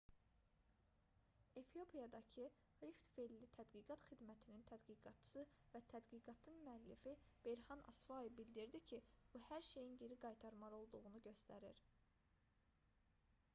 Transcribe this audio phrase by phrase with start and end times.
[1.59, 2.43] efiopiyadakı
[2.85, 5.43] rift-velli tədqiqat xidmətinin tədqiqatçısı
[5.75, 7.13] və tədqiqatın həmmüəllifi
[7.49, 8.99] berhan asfau bildirdi ki
[9.35, 11.83] bu hər şeyin geri qaytarılmalı olduğunu göstərir